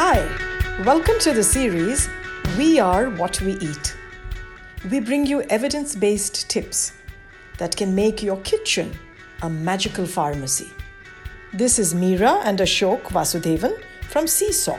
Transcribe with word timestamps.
Hi, 0.00 0.20
welcome 0.84 1.18
to 1.22 1.32
the 1.32 1.42
series 1.42 2.08
We 2.56 2.78
Are 2.78 3.10
What 3.10 3.40
We 3.40 3.54
Eat. 3.54 3.96
We 4.92 5.00
bring 5.00 5.26
you 5.26 5.42
evidence 5.42 5.96
based 5.96 6.48
tips 6.48 6.92
that 7.56 7.76
can 7.76 7.96
make 7.96 8.22
your 8.22 8.36
kitchen 8.42 8.96
a 9.42 9.50
magical 9.50 10.06
pharmacy. 10.06 10.70
This 11.52 11.80
is 11.80 11.94
Meera 11.94 12.42
and 12.44 12.60
Ashok 12.60 13.02
Vasudevan 13.16 13.76
from 14.02 14.26
CSAW, 14.26 14.78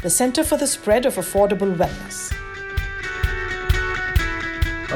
the 0.00 0.08
Center 0.08 0.42
for 0.42 0.56
the 0.56 0.66
Spread 0.66 1.04
of 1.04 1.16
Affordable 1.16 1.76
Wellness. 1.76 2.32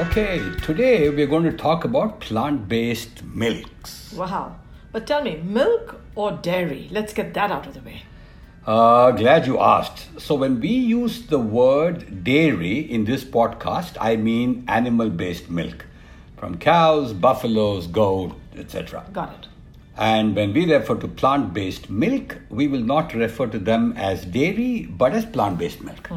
Okay, 0.06 0.40
today 0.62 1.10
we're 1.10 1.26
going 1.26 1.44
to 1.44 1.52
talk 1.52 1.84
about 1.84 2.20
plant 2.20 2.66
based 2.66 3.22
milks. 3.24 4.10
Wow. 4.14 4.56
But 4.90 5.06
tell 5.06 5.22
me, 5.22 5.36
milk 5.44 6.00
or 6.14 6.32
dairy? 6.32 6.88
Let's 6.90 7.12
get 7.12 7.34
that 7.34 7.50
out 7.50 7.66
of 7.66 7.74
the 7.74 7.80
way. 7.80 8.04
Uh, 8.66 9.10
glad 9.12 9.46
you 9.46 9.58
asked. 9.58 10.20
So, 10.20 10.34
when 10.34 10.60
we 10.60 10.68
use 10.68 11.26
the 11.26 11.38
word 11.38 12.22
dairy 12.22 12.78
in 12.78 13.06
this 13.06 13.24
podcast, 13.24 13.96
I 13.98 14.16
mean 14.16 14.64
animal 14.68 15.08
based 15.08 15.48
milk 15.48 15.86
from 16.36 16.58
cows, 16.58 17.14
buffaloes, 17.14 17.86
goat, 17.86 18.34
etc. 18.56 19.04
Got 19.12 19.32
it. 19.32 19.48
And 19.96 20.36
when 20.36 20.52
we 20.52 20.70
refer 20.70 20.94
to 20.96 21.08
plant 21.08 21.54
based 21.54 21.88
milk, 21.88 22.36
we 22.50 22.68
will 22.68 22.82
not 22.82 23.14
refer 23.14 23.46
to 23.46 23.58
them 23.58 23.94
as 23.96 24.24
dairy 24.26 24.86
but 24.90 25.12
as 25.12 25.24
plant 25.24 25.58
based 25.58 25.82
milk. 25.82 26.10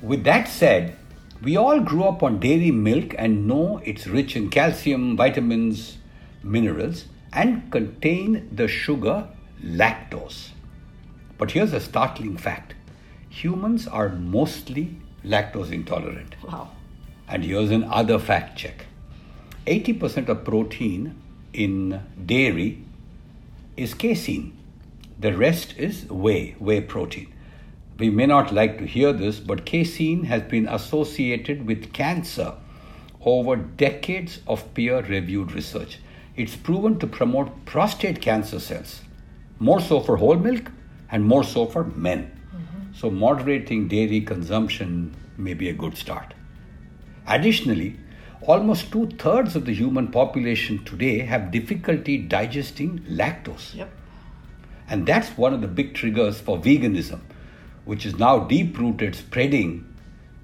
With 0.00 0.24
that 0.24 0.48
said, 0.48 0.96
we 1.42 1.56
all 1.56 1.80
grew 1.80 2.04
up 2.04 2.22
on 2.22 2.40
dairy 2.40 2.70
milk 2.70 3.14
and 3.18 3.46
know 3.46 3.80
it's 3.84 4.06
rich 4.06 4.36
in 4.36 4.48
calcium, 4.48 5.16
vitamins, 5.16 5.98
minerals, 6.42 7.04
and 7.32 7.70
contain 7.70 8.48
the 8.52 8.68
sugar 8.68 9.28
lactose. 9.62 10.50
But 11.40 11.52
here's 11.52 11.72
a 11.72 11.80
startling 11.80 12.36
fact 12.36 12.74
humans 13.30 13.88
are 13.88 14.10
mostly 14.10 14.96
lactose 15.24 15.72
intolerant. 15.72 16.34
Wow. 16.46 16.72
And 17.26 17.42
here's 17.42 17.70
another 17.70 18.18
fact 18.18 18.58
check 18.58 18.84
80% 19.66 20.28
of 20.28 20.44
protein 20.44 21.14
in 21.54 22.02
dairy 22.26 22.84
is 23.74 23.94
casein, 23.94 24.52
the 25.18 25.32
rest 25.32 25.78
is 25.78 26.04
whey, 26.10 26.56
whey 26.58 26.82
protein. 26.82 27.32
We 27.98 28.10
may 28.10 28.26
not 28.26 28.52
like 28.52 28.76
to 28.76 28.84
hear 28.84 29.14
this, 29.14 29.40
but 29.40 29.64
casein 29.64 30.24
has 30.24 30.42
been 30.42 30.68
associated 30.68 31.66
with 31.66 31.94
cancer 31.94 32.52
over 33.24 33.56
decades 33.56 34.40
of 34.46 34.74
peer 34.74 35.00
reviewed 35.00 35.52
research. 35.52 36.00
It's 36.36 36.56
proven 36.56 36.98
to 36.98 37.06
promote 37.06 37.64
prostate 37.64 38.20
cancer 38.20 38.60
cells, 38.60 39.00
more 39.58 39.80
so 39.80 40.00
for 40.00 40.18
whole 40.18 40.36
milk 40.36 40.70
and 41.10 41.24
more 41.24 41.44
so 41.44 41.66
for 41.66 41.84
men. 41.84 42.30
Mm-hmm. 42.54 42.92
So, 42.94 43.10
moderating 43.10 43.88
dairy 43.88 44.20
consumption 44.20 45.14
may 45.36 45.54
be 45.54 45.68
a 45.68 45.72
good 45.72 45.96
start. 45.96 46.34
Additionally, 47.26 47.96
almost 48.42 48.90
two 48.90 49.06
thirds 49.06 49.56
of 49.56 49.64
the 49.64 49.74
human 49.74 50.08
population 50.08 50.84
today 50.84 51.20
have 51.20 51.50
difficulty 51.50 52.18
digesting 52.18 53.00
lactose. 53.08 53.74
Yep. 53.74 53.90
And 54.88 55.06
that's 55.06 55.28
one 55.36 55.54
of 55.54 55.60
the 55.60 55.68
big 55.68 55.94
triggers 55.94 56.40
for 56.40 56.58
veganism, 56.58 57.20
which 57.84 58.04
is 58.04 58.18
now 58.18 58.40
deep 58.40 58.76
rooted, 58.78 59.14
spreading, 59.14 59.86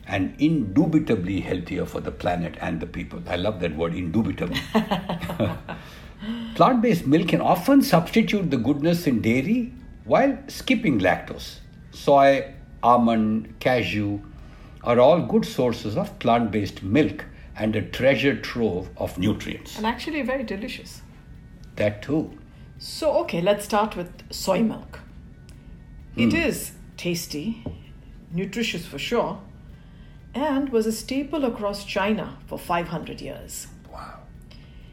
and 0.07 0.37
indubitably 0.39 1.41
healthier 1.41 1.85
for 1.85 2.01
the 2.01 2.13
planet 2.13 2.57
and 2.61 2.81
the 2.81 2.87
people. 2.87 3.21
I 3.27 3.37
love 3.37 3.59
that 3.61 3.75
word, 3.77 3.95
indubitably. 3.95 4.61
Plant 6.55 6.81
based 6.81 7.07
milk 7.07 7.29
can 7.29 7.41
often 7.41 7.83
substitute 7.83 8.51
the 8.51 8.57
goodness 8.57 9.07
in 9.07 9.21
dairy 9.21 9.73
while 10.07 10.39
skipping 10.47 11.01
lactose. 11.01 11.59
Soy, 11.91 12.55
almond, 12.83 13.55
cashew 13.59 14.21
are 14.85 15.01
all 15.01 15.21
good 15.21 15.45
sources 15.45 15.97
of 15.97 16.19
plant 16.21 16.51
based 16.51 16.83
milk 16.83 17.25
and 17.57 17.75
a 17.75 17.83
treasure 17.83 18.37
trove 18.37 18.89
of 18.97 19.19
nutrients. 19.19 19.77
And 19.77 19.87
actually, 19.87 20.23
very 20.23 20.45
delicious. 20.45 21.03
That 21.75 22.03
too. 22.03 22.39
So, 22.79 23.13
okay, 23.21 23.41
let's 23.41 23.65
start 23.65 23.97
with 23.97 24.11
soy 24.31 24.63
milk. 24.63 25.01
It 26.17 26.31
hmm. 26.31 26.37
is 26.37 26.73
tasty, 26.97 27.65
nutritious 28.31 28.87
for 28.87 28.99
sure, 28.99 29.41
and 30.35 30.69
was 30.69 30.87
a 30.87 30.93
staple 30.93 31.45
across 31.45 31.85
China 31.85 32.39
for 32.47 32.59
500 32.59 33.21
years. 33.21 33.67
Wow. 33.91 34.21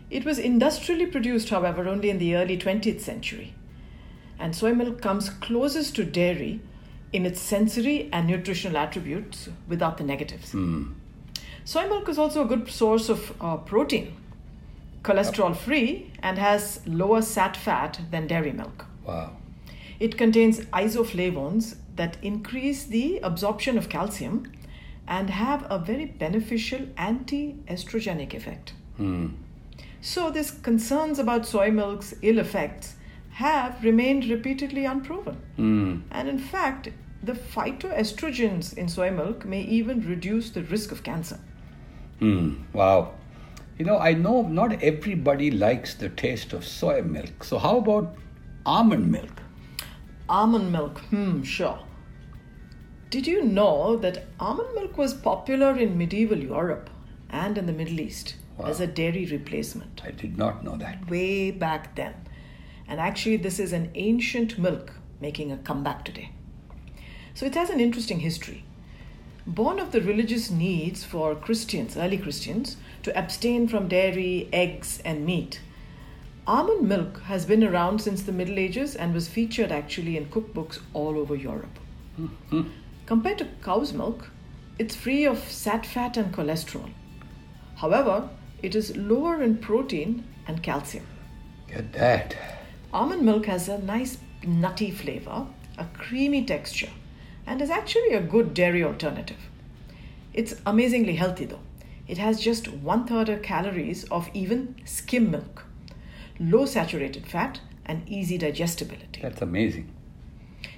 It 0.10 0.26
was 0.26 0.40
industrially 0.40 1.06
produced, 1.06 1.50
however, 1.50 1.88
only 1.88 2.10
in 2.10 2.18
the 2.18 2.36
early 2.36 2.58
20th 2.58 3.02
century. 3.02 3.54
And 4.44 4.54
soy 4.54 4.74
milk 4.74 5.02
comes 5.02 5.30
closest 5.30 5.96
to 5.96 6.04
dairy 6.04 6.60
in 7.14 7.26
its 7.26 7.40
sensory 7.40 8.10
and 8.12 8.28
nutritional 8.28 8.76
attributes 8.76 9.48
without 9.70 9.98
the 9.98 10.04
negatives. 10.04 10.54
Soy 11.64 11.88
milk 11.88 12.10
is 12.10 12.18
also 12.18 12.44
a 12.44 12.46
good 12.46 12.70
source 12.70 13.08
of 13.08 13.34
uh, 13.40 13.56
protein, 13.56 14.18
cholesterol 15.02 15.56
free, 15.56 16.12
and 16.22 16.38
has 16.38 16.82
lower 16.86 17.22
sat 17.22 17.56
fat 17.56 18.02
than 18.12 18.28
dairy 18.28 18.52
milk. 18.52 18.86
Wow. 19.06 19.38
It 20.02 20.18
contains 20.18 20.60
isoflavones 20.74 21.78
that 21.96 22.18
increase 22.22 22.84
the 22.84 23.20
absorption 23.20 23.78
of 23.78 23.88
calcium 23.88 24.52
and 25.08 25.30
have 25.30 25.66
a 25.70 25.80
very 25.80 26.06
beneficial 26.06 26.82
anti 26.98 27.54
estrogenic 27.70 28.34
effect. 28.34 28.74
So, 30.02 30.30
these 30.30 30.52
concerns 30.52 31.18
about 31.18 31.46
soy 31.46 31.72
milk's 31.72 32.14
ill 32.22 32.40
effects 32.40 32.96
have 33.34 33.84
remained 33.84 34.26
repeatedly 34.26 34.86
unproven. 34.86 35.38
And 36.12 36.30
in 36.30 36.38
fact, 36.38 36.90
the 37.22 37.34
phytoestrogens 37.34 38.78
in 38.78 38.88
soy 38.88 39.10
milk 39.12 39.46
may 39.46 39.62
even 39.62 40.08
reduce 40.08 40.52
the 40.52 40.64
risk 40.64 40.92
of 40.92 41.04
cancer. 41.04 41.40
Hmm. 42.20 42.64
Wow. 42.74 43.14
You 43.78 43.86
know, 43.86 43.98
I 43.98 44.14
know 44.14 44.44
not 44.44 44.84
everybody 44.84 45.50
likes 45.50 45.96
the 45.96 46.10
taste 46.10 46.54
of 46.54 46.66
soy 46.66 47.02
milk. 47.02 47.44
So, 47.44 47.58
how 47.58 47.78
about 47.78 48.16
almond 48.66 49.12
milk? 49.12 49.42
Almond 50.30 50.72
milk, 50.72 51.00
hmm, 51.10 51.42
sure. 51.42 51.80
Did 53.10 53.26
you 53.28 53.44
know 53.44 53.96
that 53.98 54.26
almond 54.40 54.74
milk 54.76 54.98
was 54.98 55.14
popular 55.14 55.78
in 55.78 55.98
medieval 55.98 56.38
Europe 56.38 56.90
and 57.30 57.58
in 57.58 57.66
the 57.66 57.74
Middle 57.74 58.00
East 58.00 58.36
as 58.64 58.80
a 58.80 58.88
dairy 58.88 59.26
replacement? 59.26 60.02
I 60.04 60.12
did 60.12 60.38
not 60.38 60.64
know 60.64 60.78
that. 60.78 61.10
way 61.10 61.52
back 61.52 61.96
then. 61.96 62.14
And 62.88 63.00
actually, 63.00 63.38
this 63.38 63.60
is 63.60 63.74
an 63.74 63.92
ancient 63.96 64.58
milk 64.58 64.94
making 65.20 65.52
a 65.52 65.58
comeback 65.58 66.04
today. 66.06 66.32
So 67.34 67.46
it 67.46 67.56
has 67.56 67.70
an 67.70 67.80
interesting 67.80 68.20
history. 68.20 68.64
Born 69.46 69.80
of 69.80 69.92
the 69.92 70.02
religious 70.02 70.50
needs 70.50 71.04
for 71.04 71.36
Christians, 71.36 71.98
early 71.98 72.18
Christians, 72.18 72.78
to 73.04 73.18
abstain 73.18 73.68
from 73.68 73.88
dairy, 73.88 74.48
eggs, 74.54 75.02
and 75.04 75.26
meat, 75.26 75.60
almond 76.48 76.88
milk 76.88 77.22
has 77.24 77.46
been 77.46 77.64
around 77.64 78.00
since 78.00 78.22
the 78.22 78.32
Middle 78.32 78.60
Ages 78.60 78.96
and 78.96 79.14
was 79.14 79.28
featured 79.28 79.72
actually 79.72 80.16
in 80.16 80.28
cookbooks 80.28 80.80
all 80.94 81.18
over 81.18 81.36
Europe. 81.36 81.80
Compared 83.06 83.38
to 83.40 83.48
cow's 83.62 83.92
milk, 83.92 84.30
it's 84.80 84.96
free 84.96 85.26
of 85.26 85.40
sat 85.52 85.86
fat 85.86 86.16
and 86.16 86.34
cholesterol. 86.34 86.90
However, 87.76 88.30
it 88.62 88.76
is 88.76 88.96
lower 88.96 89.42
in 89.42 89.58
protein 89.58 90.24
and 90.48 90.64
calcium. 90.64 91.06
Get 91.68 91.92
that. 91.94 92.36
Almond 92.94 93.24
milk 93.24 93.48
has 93.48 93.68
a 93.68 93.80
nice 93.80 94.20
nutty 94.46 94.92
flavor, 94.92 95.48
a 95.80 95.86
creamy 95.98 96.46
texture, 96.46 96.92
and 97.48 97.60
is 97.60 97.72
actually 97.72 98.14
a 98.14 98.22
good 98.22 98.54
dairy 98.54 98.84
alternative. 98.84 99.50
It's 100.32 100.54
amazingly 100.64 101.16
healthy 101.16 101.46
though. 101.46 101.62
It 102.08 102.20
has 102.20 102.40
just 102.40 102.68
one 102.68 103.08
third 103.08 103.30
of 103.30 103.42
calories 103.42 104.04
of 104.12 104.30
even 104.36 104.76
skim 104.86 105.32
milk, 105.32 105.66
low 106.40 106.68
saturated 106.68 107.26
fat, 107.26 107.62
and 107.84 108.08
easy 108.08 108.38
digestibility. 108.38 109.22
That's 109.22 109.42
amazing. 109.42 109.92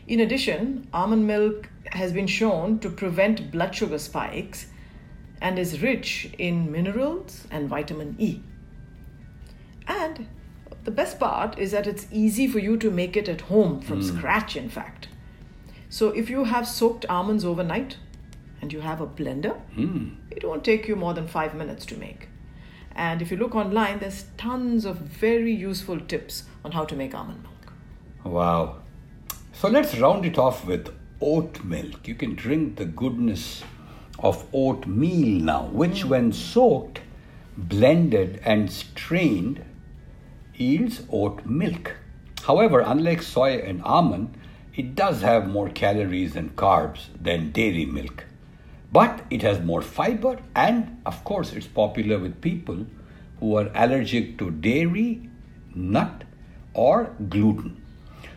In 0.08 0.22
addition, 0.22 0.88
almond 0.94 1.28
milk 1.28 1.70
has 1.92 2.14
been 2.14 2.28
shown 2.28 2.80
to 2.80 2.90
prevent 2.90 3.52
blood 3.52 3.76
sugar 3.76 4.00
spikes 4.00 4.68
and 5.42 5.60
is 5.60 5.82
rich 5.82 6.30
in 6.38 6.72
minerals 6.72 7.46
and 7.52 7.68
vitamin 7.68 8.16
E. 8.20 8.40
The 10.86 10.92
best 10.92 11.20
part 11.20 11.58
is 11.58 11.72
that 11.72 11.88
it's 11.88 12.06
easy 12.12 12.48
for 12.48 12.60
you 12.60 12.78
to 12.78 12.92
make 12.92 13.18
it 13.18 13.28
at 13.28 13.42
home 13.42 13.82
from 13.82 14.02
hmm. 14.02 14.18
scratch, 14.18 14.56
in 14.56 14.70
fact. 14.70 15.08
So 15.90 16.10
if 16.10 16.30
you 16.30 16.44
have 16.44 16.68
soaked 16.68 17.06
almonds 17.10 17.44
overnight 17.44 17.98
and 18.62 18.72
you 18.72 18.82
have 18.82 19.02
a 19.02 19.08
blender, 19.08 19.60
hmm. 19.74 20.10
it 20.30 20.48
won't 20.48 20.64
take 20.64 20.88
you 20.88 20.96
more 20.96 21.16
than 21.16 21.28
five 21.28 21.56
minutes 21.56 21.88
to 21.88 21.98
make. 21.98 22.30
And 22.96 23.22
if 23.22 23.32
you 23.32 23.38
look 23.38 23.56
online, 23.56 23.98
there's 23.98 24.26
tons 24.38 24.86
of 24.86 24.98
very 24.98 25.52
useful 25.52 26.00
tips 26.00 26.44
on 26.64 26.72
how 26.72 26.86
to 26.86 26.96
make 26.96 27.16
almond 27.16 27.42
milk. 27.42 27.74
Wow. 28.24 28.78
So 29.54 29.68
let's 29.68 29.98
round 29.98 30.24
it 30.24 30.38
off 30.38 30.66
with 30.66 30.94
oat 31.20 31.64
milk. 31.64 32.08
You 32.08 32.14
can 32.14 32.36
drink 32.36 32.76
the 32.76 32.86
goodness 32.86 33.64
of 34.20 34.46
oatmeal 34.54 35.42
now, 35.44 35.64
which, 35.66 36.04
hmm. 36.04 36.10
when 36.10 36.32
soaked, 36.32 37.02
blended, 37.58 38.40
and 38.46 38.72
strained, 38.72 39.66
yields 40.58 41.04
oat 41.12 41.46
milk. 41.46 41.96
However, 42.44 42.80
unlike 42.80 43.22
soy 43.22 43.58
and 43.58 43.82
almond, 43.84 44.38
It 44.76 44.94
does 44.94 45.22
have 45.22 45.48
more 45.48 45.70
calories 45.70 46.36
and 46.36 46.54
carbs 46.58 47.06
than 47.22 47.52
dairy 47.52 47.86
milk, 47.86 48.26
but 48.92 49.22
it 49.30 49.42
has 49.42 49.62
more 49.62 49.82
fiber, 49.82 50.38
and 50.54 51.02
of 51.06 51.24
course, 51.24 51.54
it's 51.54 51.68
popular 51.68 52.20
with 52.20 52.42
people 52.42 52.86
who 53.40 53.56
are 53.56 53.72
allergic 53.74 54.38
to 54.40 54.52
dairy, 54.52 55.30
nut, 55.74 56.26
or 56.74 57.16
gluten. 57.30 57.82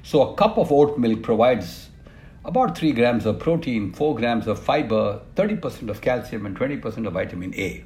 So, 0.05 0.23
a 0.31 0.35
cup 0.37 0.59
of 0.59 0.71
oat 0.71 0.97
milk 0.97 1.25
provides 1.25 1.91
about 2.45 2.79
3 2.79 2.93
grams 2.93 3.27
of 3.27 3.41
protein, 3.41 3.93
4 3.93 4.15
grams 4.15 4.47
of 4.47 4.61
fiber, 4.61 5.21
30% 5.35 5.89
of 5.89 6.01
calcium, 6.01 6.47
and 6.47 6.57
20% 6.57 7.05
of 7.09 7.15
vitamin 7.15 7.53
A. 7.57 7.85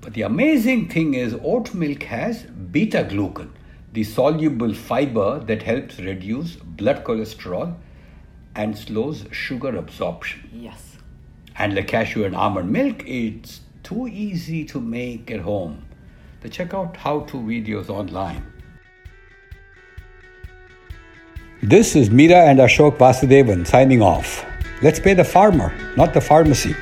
But 0.00 0.14
the 0.14 0.22
amazing 0.22 0.88
thing 0.88 1.14
is, 1.14 1.34
oat 1.42 1.74
milk 1.74 2.04
has 2.04 2.42
beta 2.42 3.06
glucan, 3.08 3.50
the 3.92 4.04
soluble 4.04 4.72
fiber 4.72 5.40
that 5.40 5.62
helps 5.62 5.98
reduce 5.98 6.56
blood 6.56 7.04
cholesterol 7.04 7.74
and 8.54 8.76
slows 8.76 9.26
sugar 9.30 9.76
absorption. 9.76 10.48
Yes. 10.52 10.96
And 11.56 11.76
the 11.76 11.82
cashew 11.82 12.24
and 12.24 12.34
almond 12.34 12.70
milk, 12.70 13.02
it's 13.06 13.60
too 13.82 14.08
easy 14.08 14.64
to 14.66 14.80
make 14.80 15.30
at 15.30 15.40
home. 15.40 15.84
So 16.42 16.48
check 16.48 16.72
out 16.72 16.96
how 16.96 17.20
to 17.20 17.36
videos 17.36 17.90
online. 17.90 18.46
This 21.62 21.94
is 21.94 22.08
Meera 22.08 22.48
and 22.48 22.58
Ashok 22.58 22.96
Vasudevan 22.96 23.66
signing 23.66 24.00
off. 24.00 24.46
Let's 24.82 24.98
pay 24.98 25.12
the 25.12 25.24
farmer, 25.24 25.74
not 25.94 26.14
the 26.14 26.20
pharmacy. 26.22 26.74